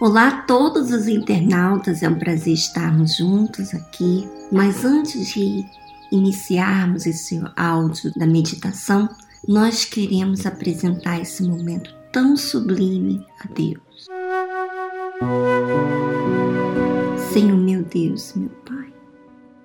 [0.00, 4.26] Olá a todos os internautas, é um prazer estarmos juntos aqui.
[4.50, 5.62] Mas antes de
[6.10, 9.10] iniciarmos esse áudio da meditação,
[9.46, 14.08] nós queremos apresentar esse momento tão sublime a Deus.
[17.30, 18.90] Senhor meu Deus, meu Pai,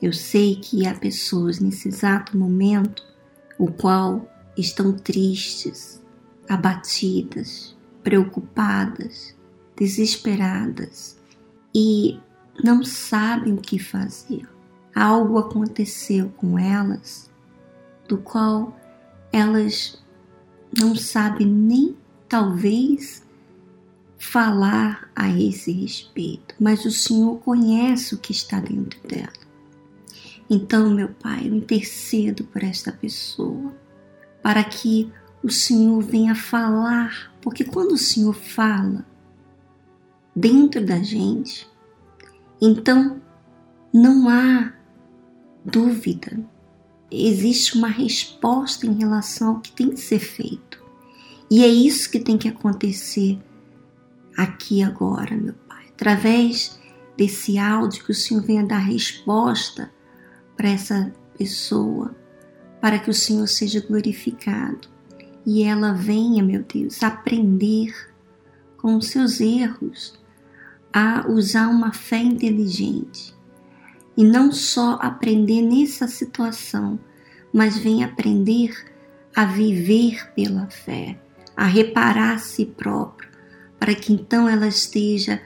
[0.00, 3.02] eu sei que há pessoas nesse exato momento
[3.58, 6.00] o qual estão tristes,
[6.48, 9.34] abatidas, preocupadas,
[9.80, 11.16] desesperadas
[11.74, 12.20] e
[12.62, 14.46] não sabem o que fazer.
[14.94, 17.30] Algo aconteceu com elas
[18.06, 18.78] do qual
[19.32, 19.98] elas
[20.76, 21.96] não sabem nem
[22.28, 23.26] talvez
[24.18, 29.32] falar a esse respeito, mas o Senhor conhece o que está dentro dela.
[30.50, 33.72] Então, meu Pai, eu intercedo por esta pessoa,
[34.42, 35.10] para que
[35.42, 39.06] o Senhor venha falar, porque quando o Senhor fala
[40.34, 41.68] dentro da gente,
[42.60, 43.20] então
[43.92, 44.72] não há
[45.64, 46.38] dúvida,
[47.10, 50.80] existe uma resposta em relação ao que tem que ser feito.
[51.50, 53.38] E é isso que tem que acontecer
[54.36, 55.86] aqui agora, meu Pai.
[55.88, 56.78] Através
[57.16, 59.90] desse áudio que o Senhor venha dar resposta
[60.56, 62.14] para essa pessoa,
[62.80, 64.88] para que o Senhor seja glorificado
[65.44, 67.92] e ela venha, meu Deus, aprender
[68.76, 70.19] com os seus erros
[70.92, 73.34] a usar uma fé inteligente
[74.16, 76.98] e não só aprender nessa situação,
[77.52, 78.74] mas vem aprender
[79.34, 81.18] a viver pela fé,
[81.56, 83.30] a reparar a si próprio,
[83.78, 85.40] para que então ela esteja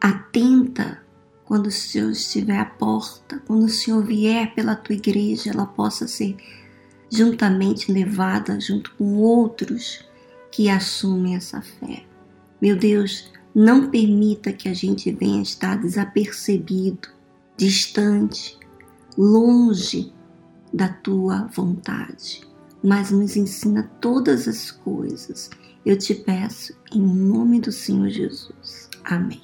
[0.00, 1.02] atenta
[1.44, 6.08] quando o Senhor estiver à porta, quando o Senhor vier pela tua igreja, ela possa
[6.08, 6.36] ser
[7.10, 10.04] juntamente levada junto com outros
[10.50, 12.04] que assumem essa fé.
[12.60, 17.08] Meu Deus, não permita que a gente venha estar desapercebido,
[17.56, 18.58] distante,
[19.16, 20.12] longe
[20.70, 22.42] da tua vontade,
[22.84, 25.48] mas nos ensina todas as coisas.
[25.86, 28.90] Eu te peço em nome do Senhor Jesus.
[29.02, 29.40] Amém.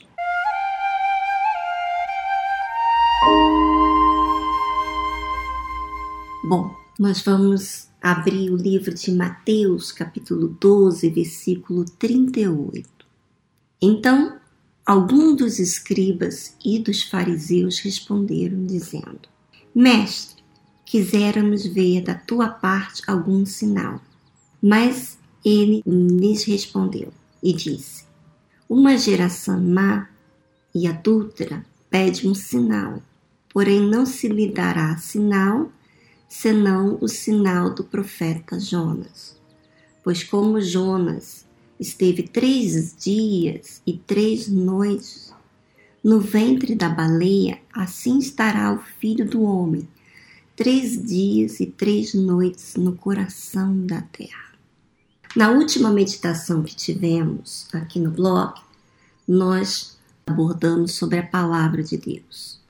[6.51, 6.71] Bom,
[7.01, 12.92] nós vamos abrir o livro de Mateus, capítulo 12, versículo 38.
[13.85, 14.39] Então,
[14.87, 19.29] alguns dos escribas e dos fariseus responderam, dizendo:
[19.75, 20.41] Mestre,
[20.87, 24.01] quiséramos ver da tua parte algum sinal.
[24.63, 27.13] Mas ele lhes respondeu
[27.43, 28.05] e disse:
[28.69, 30.09] Uma geração má
[30.73, 33.03] e adúltera pede um sinal,
[33.53, 35.73] porém não se lhe dará sinal
[36.29, 39.37] senão o sinal do profeta Jonas.
[40.05, 41.45] Pois como Jonas
[41.83, 45.33] esteve três dias e três noites
[46.03, 49.89] no ventre da baleia, assim estará o filho do homem,
[50.57, 54.53] três dias e três noites no coração da terra.
[55.37, 58.61] Na última meditação que tivemos aqui no blog,
[59.27, 62.61] nós abordamos sobre a palavra de Deus.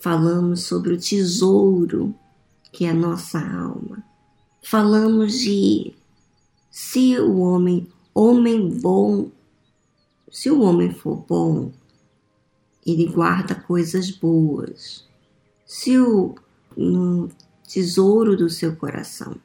[0.00, 2.14] Falamos sobre o tesouro
[2.72, 4.04] que é a nossa alma.
[4.62, 5.94] Falamos de
[6.70, 9.30] se o homem, homem bom,
[10.30, 11.72] se o homem for bom,
[12.86, 15.06] ele guarda coisas boas.
[15.66, 16.34] Se o
[16.76, 17.30] no
[17.66, 19.36] tesouro do seu coração.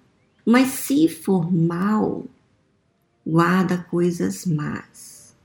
[0.46, 2.26] Mas se for mal,
[3.26, 5.36] guarda coisas más.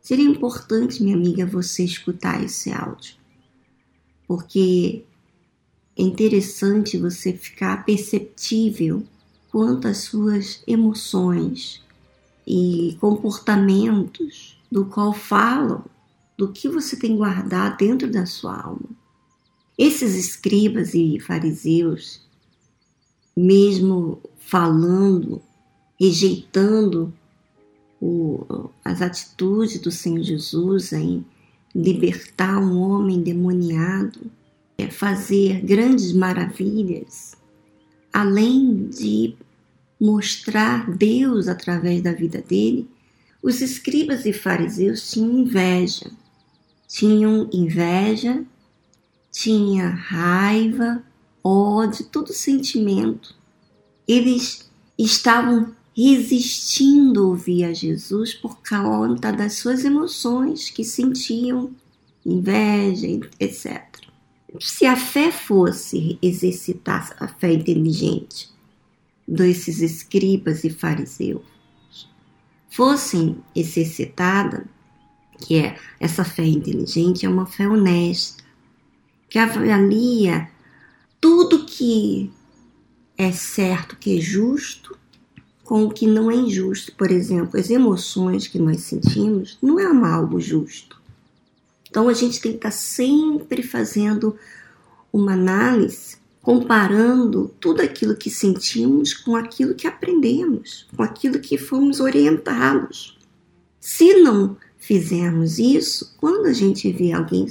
[0.00, 3.16] Seria importante, minha amiga, você escutar esse áudio,
[4.28, 5.04] porque
[5.96, 9.02] é interessante você ficar perceptível
[9.50, 11.82] quanto às suas emoções
[12.46, 15.84] e comportamentos do qual falam
[16.36, 18.90] do que você tem guardado dentro da sua alma.
[19.78, 22.20] Esses escribas e fariseus,
[23.36, 25.40] mesmo falando,
[25.98, 27.12] rejeitando
[28.00, 31.24] o, as atitudes do Senhor Jesus em
[31.74, 34.30] libertar um homem demoniado,
[34.76, 37.36] é fazer grandes maravilhas,
[38.12, 39.34] além de
[40.04, 42.88] mostrar Deus através da vida dele,
[43.42, 46.10] os escribas e fariseus tinham inveja.
[46.86, 48.44] Tinham inveja,
[49.32, 51.02] tinha raiva,
[51.42, 53.34] ódio, todo sentimento.
[54.06, 61.70] Eles estavam resistindo ouvir a Jesus por conta das suas emoções que sentiam,
[62.24, 63.06] inveja,
[63.38, 64.04] etc
[64.60, 68.53] se a fé fosse exercitar a fé inteligente
[69.26, 71.42] desses escribas e fariseus,
[72.68, 74.66] fossem exercitada,
[75.38, 78.42] que é essa fé inteligente, é uma fé honesta,
[79.28, 80.48] que avalia
[81.20, 82.30] tudo que
[83.16, 84.98] é certo, que é justo,
[85.64, 86.94] com o que não é injusto.
[86.94, 91.00] Por exemplo, as emoções que nós sentimos não é algo justo.
[91.88, 94.36] Então a gente tem que estar sempre fazendo
[95.12, 102.00] uma análise, comparando tudo aquilo que sentimos com aquilo que aprendemos, com aquilo que fomos
[102.00, 103.18] orientados.
[103.80, 107.46] Se não fizermos isso, quando a gente vê alguém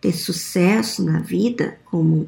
[0.00, 2.26] ter sucesso na vida, como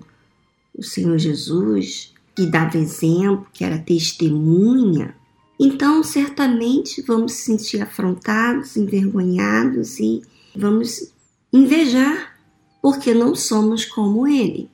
[0.73, 5.17] o Senhor Jesus, que dava exemplo, que era testemunha,
[5.59, 10.23] então certamente vamos se sentir afrontados, envergonhados e
[10.55, 11.13] vamos
[11.53, 12.39] invejar,
[12.81, 14.71] porque não somos como ele.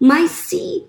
[0.00, 0.84] Mas se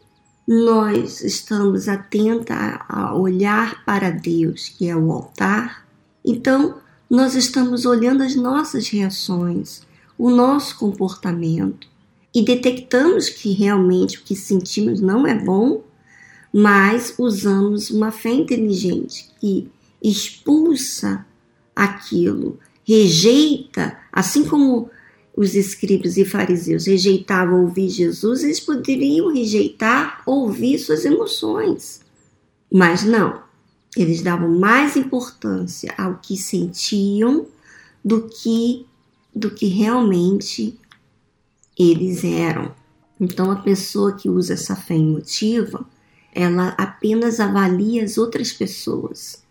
[0.47, 5.85] nós estamos atentos a olhar para Deus, que é o altar,
[6.25, 6.77] então
[7.09, 9.81] nós estamos olhando as nossas reações,
[10.17, 11.87] o nosso comportamento
[12.33, 15.83] e detectamos que realmente o que sentimos não é bom
[16.53, 19.69] mas usamos uma fé inteligente que
[20.03, 21.25] expulsa
[21.75, 24.89] aquilo, rejeita, assim como
[25.41, 32.01] os escribas e fariseus rejeitavam ouvir Jesus, eles poderiam rejeitar ouvir suas emoções.
[32.71, 33.41] Mas não,
[33.97, 37.47] eles davam mais importância ao que sentiam
[38.05, 38.85] do que
[39.33, 40.77] do que realmente
[41.79, 42.75] eles eram.
[43.19, 45.83] Então a pessoa que usa essa fé emotiva,
[46.35, 49.41] ela apenas avalia as outras pessoas,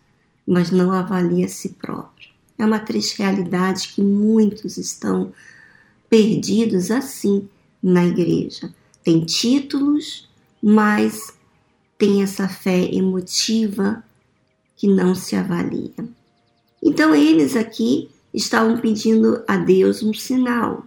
[0.47, 2.29] mas não avalia a si própria.
[2.57, 5.33] É uma triste realidade que muitos estão
[6.11, 7.47] perdidos assim
[7.81, 8.75] na igreja.
[9.01, 10.27] Tem títulos,
[10.61, 11.33] mas
[11.97, 14.03] tem essa fé emotiva
[14.75, 15.95] que não se avalia.
[16.83, 20.85] Então eles aqui estavam pedindo a Deus um sinal,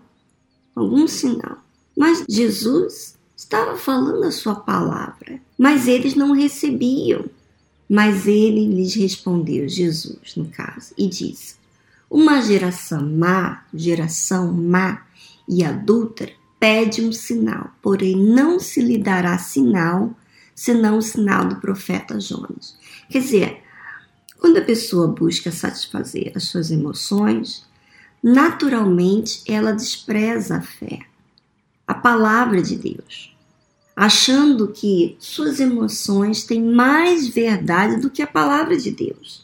[0.77, 1.57] algum sinal.
[1.97, 7.25] Mas Jesus estava falando a sua palavra, mas eles não recebiam.
[7.89, 11.57] Mas ele lhes respondeu, Jesus, no caso, e disse:
[12.11, 15.03] Uma geração má, geração má
[15.49, 20.15] e adúltera, pede um sinal, porém não se lhe dará sinal
[20.55, 22.79] senão o sinal do profeta Jonas.
[23.11, 23.63] Quer dizer,
[24.39, 27.67] quando a pessoa busca satisfazer as suas emoções,
[28.23, 31.01] naturalmente ela despreza a fé,
[31.87, 33.35] a palavra de Deus
[33.97, 39.44] achando que suas emoções têm mais verdade do que a palavra de Deus.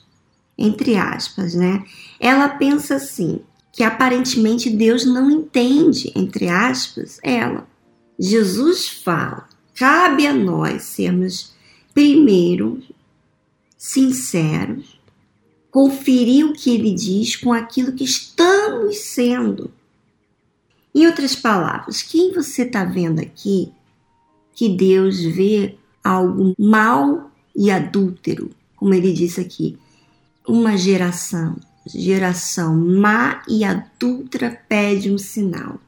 [0.61, 1.83] Entre aspas, né?
[2.21, 3.41] Ela pensa assim,
[3.73, 7.67] que aparentemente Deus não entende, entre aspas, ela.
[8.19, 11.55] Jesus fala: cabe a nós sermos,
[11.95, 12.83] primeiro,
[13.79, 15.01] sinceros,
[15.71, 19.73] conferir o que ele diz com aquilo que estamos sendo.
[20.95, 23.73] Em outras palavras, quem você está vendo aqui
[24.61, 29.79] que Deus vê algo mal e adúltero, como ele disse aqui.
[30.53, 31.55] Uma geração,
[31.87, 35.79] geração má e adúltera pede um sinal.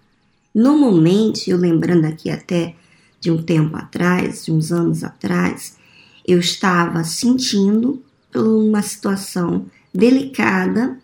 [0.55, 2.77] Normalmente, eu lembrando aqui até
[3.19, 5.77] de um tempo atrás, de uns anos atrás,
[6.25, 10.97] eu estava sentindo uma situação delicada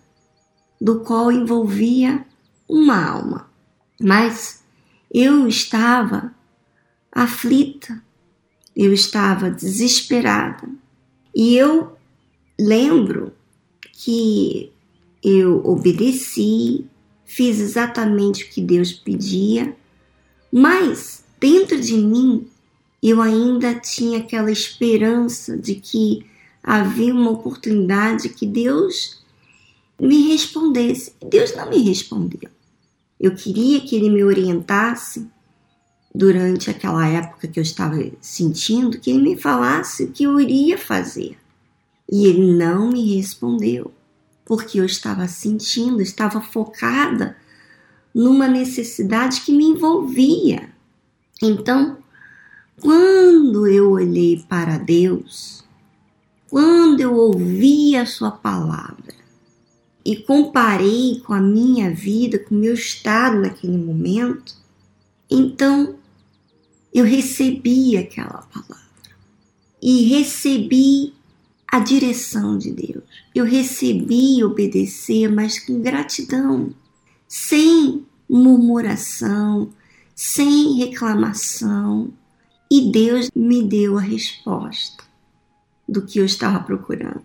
[0.80, 2.24] do qual envolvia
[2.68, 3.50] uma alma.
[4.00, 4.62] Mas
[5.12, 6.32] eu estava
[7.10, 8.00] aflita,
[8.76, 10.68] eu estava desesperada.
[11.34, 11.96] E eu
[12.56, 13.36] lembro
[13.98, 14.70] que
[15.22, 16.86] eu obedeci,
[17.24, 19.76] fiz exatamente o que Deus pedia,
[20.52, 22.46] mas dentro de mim
[23.02, 26.24] eu ainda tinha aquela esperança de que
[26.62, 29.22] havia uma oportunidade que Deus
[30.00, 31.12] me respondesse.
[31.28, 32.50] Deus não me respondeu.
[33.18, 35.28] Eu queria que Ele me orientasse,
[36.18, 40.76] durante aquela época que eu estava sentindo que ele me falasse o que eu iria
[40.76, 41.37] fazer.
[42.10, 43.92] E ele não me respondeu,
[44.44, 47.36] porque eu estava sentindo, estava focada
[48.14, 50.70] numa necessidade que me envolvia.
[51.42, 51.98] Então,
[52.80, 55.64] quando eu olhei para Deus,
[56.48, 59.14] quando eu ouvi a Sua palavra
[60.04, 64.54] e comparei com a minha vida, com o meu estado naquele momento,
[65.30, 65.96] então
[66.94, 68.88] eu recebi aquela palavra
[69.82, 71.12] e recebi
[71.70, 73.04] a direção de Deus.
[73.34, 76.74] Eu recebi obedecer, mas com gratidão,
[77.28, 79.70] sem murmuração,
[80.14, 82.12] sem reclamação.
[82.70, 85.04] E Deus me deu a resposta
[85.88, 87.24] do que eu estava procurando.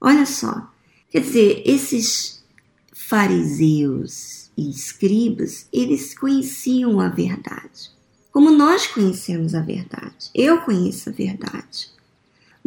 [0.00, 0.70] Olha só,
[1.10, 2.44] quer dizer, esses
[2.92, 7.90] fariseus e escribas, eles conheciam a verdade.
[8.32, 10.30] Como nós conhecemos a verdade.
[10.34, 11.95] Eu conheço a verdade.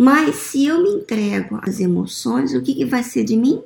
[0.01, 3.61] Mas se eu me entrego às emoções, o que, que vai ser de mim?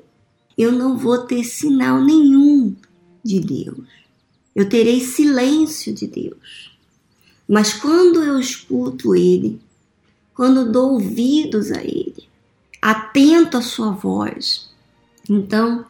[0.57, 2.75] Eu não vou ter sinal nenhum
[3.23, 3.87] de Deus.
[4.55, 6.75] Eu terei silêncio de Deus.
[7.47, 9.61] Mas quando eu escuto Ele,
[10.33, 12.27] quando dou ouvidos a Ele,
[12.81, 14.71] atento à Sua voz,
[15.29, 15.85] então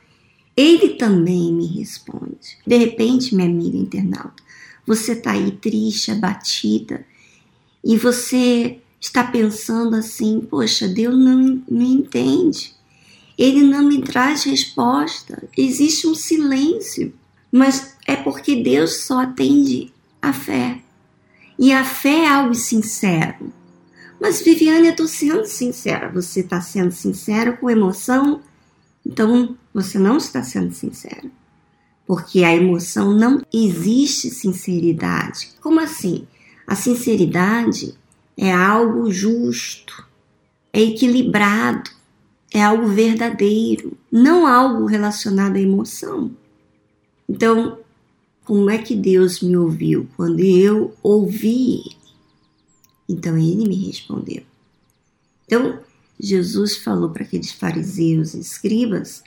[0.57, 2.57] Ele também me responde.
[2.67, 4.43] De repente, minha amiga internauta,
[4.85, 7.05] você está aí triste, abatida,
[7.81, 12.73] e você está pensando assim: poxa, Deus não me entende,
[13.37, 17.13] Ele não me traz resposta, existe um silêncio,
[17.51, 20.79] mas é porque Deus só atende a fé.
[21.59, 23.53] E a fé é algo sincero.
[24.19, 26.09] Mas, Viviane, eu estou sendo sincera.
[26.09, 28.41] Você está sendo sincera com emoção?
[29.05, 31.29] Então, você não está sendo sincera.
[32.07, 35.49] Porque a emoção não existe sinceridade.
[35.61, 36.25] Como assim?
[36.65, 37.93] A sinceridade
[38.37, 40.05] é algo justo,
[40.71, 41.91] é equilibrado,
[42.53, 46.31] é algo verdadeiro, não algo relacionado à emoção.
[47.27, 47.79] Então,
[48.43, 50.07] como é que Deus me ouviu?
[50.15, 52.03] Quando eu ouvi Ele.
[53.07, 54.43] Então ele me respondeu.
[55.45, 55.79] Então,
[56.19, 59.23] Jesus falou para aqueles fariseus e escribas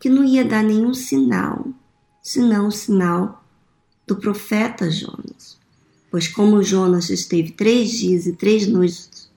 [0.00, 1.66] que não ia dar nenhum sinal,
[2.22, 3.44] senão o sinal
[4.06, 5.58] do profeta Jonas.
[6.14, 9.28] Pois como Jonas esteve três dias e três noites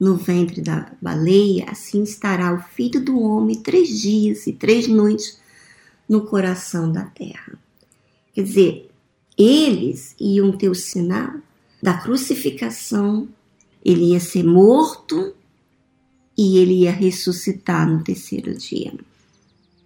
[0.00, 5.38] no ventre da baleia, assim estará o filho do homem três dias e três noites
[6.08, 7.58] no coração da terra.
[8.32, 8.90] Quer dizer,
[9.36, 11.34] eles iam ter o sinal
[11.82, 13.28] da crucificação,
[13.84, 15.34] ele ia ser morto
[16.34, 18.94] e ele ia ressuscitar no terceiro dia.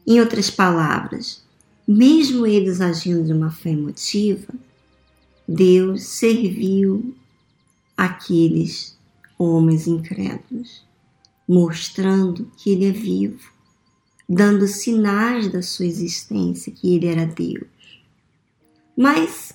[0.06, 1.42] Em outras palavras,
[1.88, 4.54] mesmo eles agindo de uma fé emotiva,
[5.48, 7.14] Deus serviu
[7.96, 8.98] aqueles
[9.38, 10.84] homens incrédulos,
[11.48, 13.48] mostrando que ele é vivo,
[14.28, 17.68] dando sinais da sua existência, que ele era Deus.
[18.96, 19.54] Mas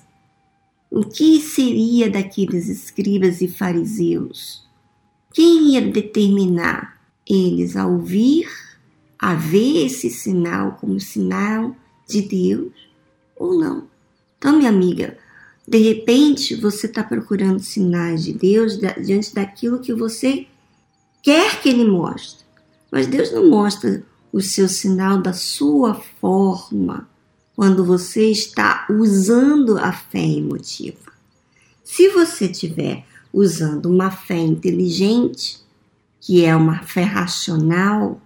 [0.90, 4.66] o que seria daqueles escribas e fariseus?
[5.34, 8.48] Quem ia determinar eles a ouvir,
[9.18, 11.76] a ver esse sinal como sinal
[12.08, 12.72] de Deus
[13.36, 13.88] ou não?
[14.38, 15.18] Então, minha amiga,
[15.66, 20.46] de repente você está procurando sinais de Deus diante daquilo que você
[21.22, 22.44] quer que Ele mostre,
[22.90, 27.08] mas Deus não mostra o seu sinal da sua forma
[27.54, 31.12] quando você está usando a fé emotiva.
[31.84, 35.60] Se você estiver usando uma fé inteligente,
[36.20, 38.20] que é uma fé racional,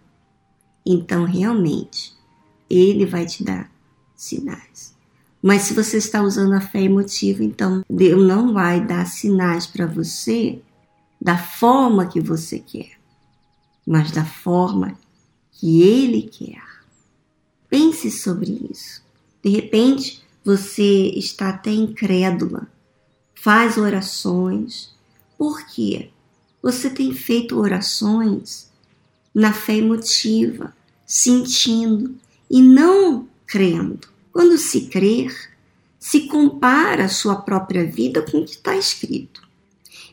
[0.85, 2.15] então realmente
[2.71, 3.71] ele vai te dar
[4.15, 4.96] sinais.
[5.47, 9.87] Mas se você está usando a fé emotiva, então Deus não vai dar sinais para
[9.87, 10.61] você
[11.21, 12.99] da forma que você quer,
[13.87, 14.99] mas da forma
[15.53, 16.65] que ele quer.
[17.71, 19.05] Pense sobre isso.
[19.41, 22.67] De repente, você está até incrédula,
[23.33, 24.97] faz orações.
[25.39, 26.11] Por quê?
[26.61, 28.69] Você tem feito orações
[29.33, 30.75] na fé emotiva,
[31.07, 32.17] sentindo
[32.51, 34.16] e não crendo.
[34.37, 35.35] Quando se crer,
[35.99, 39.41] se compara a sua própria vida com o que está escrito.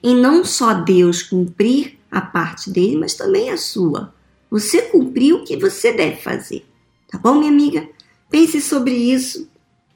[0.02, 4.14] Em não só Deus cumprir a parte dele, mas também a sua.
[4.50, 6.66] Você cumpriu o que você deve fazer.
[7.12, 7.86] Tá bom, minha amiga?
[8.30, 9.46] Pense sobre isso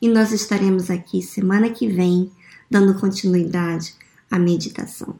[0.01, 2.29] e nós estaremos aqui semana que vem
[2.69, 3.95] dando continuidade
[4.29, 5.17] à meditação.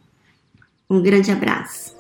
[0.90, 1.96] Um grande abraço.